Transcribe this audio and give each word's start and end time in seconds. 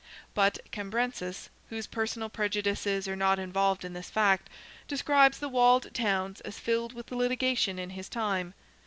But 0.33 0.57
Cambrensis, 0.71 1.49
whose 1.69 1.85
personal 1.85 2.27
prejudices 2.27 3.07
are 3.07 3.15
not 3.15 3.37
involved 3.37 3.85
in 3.85 3.93
this 3.93 4.09
fact, 4.09 4.49
describes 4.87 5.37
the 5.37 5.47
walled 5.47 5.93
towns 5.93 6.41
as 6.41 6.57
filled 6.57 6.93
with 6.93 7.11
litigation 7.11 7.77
in 7.77 7.91
his 7.91 8.09
time. 8.09 8.55